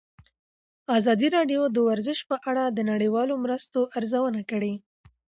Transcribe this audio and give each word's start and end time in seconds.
ازادي 0.97 1.27
راډیو 1.37 1.61
د 1.71 1.77
ورزش 1.89 2.19
په 2.29 2.35
اړه 2.49 2.63
د 2.69 2.79
نړیوالو 2.91 3.33
مرستو 3.43 3.79
ارزونه 3.97 4.41
کړې. 4.51 4.73